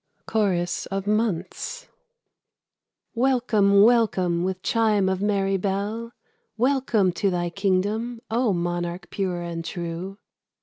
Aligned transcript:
CHORUS 0.25 0.87
OF 0.87 1.05
MONTHS. 1.05 1.87
Welcome, 3.13 3.83
welcome, 3.83 4.43
with 4.43 4.63
chime 4.63 5.07
of 5.07 5.21
merry 5.21 5.57
bell, 5.57 6.13
Welcome 6.57 7.11
to 7.11 7.29
thy 7.29 7.51
kingdom, 7.51 8.19
O 8.31 8.51
monarch 8.51 9.11
pure 9.11 9.43
and 9.43 9.63
true! 9.63 10.17